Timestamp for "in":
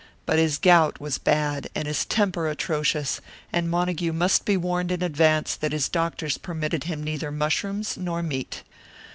4.91-5.03